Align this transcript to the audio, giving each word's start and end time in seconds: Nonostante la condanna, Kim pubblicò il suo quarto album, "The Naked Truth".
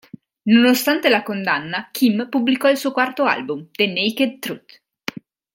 Nonostante 0.45 1.09
la 1.09 1.21
condanna, 1.21 1.89
Kim 1.91 2.27
pubblicò 2.27 2.67
il 2.71 2.75
suo 2.77 2.91
quarto 2.91 3.25
album, 3.25 3.67
"The 3.69 3.85
Naked 3.85 4.39
Truth". 4.39 4.81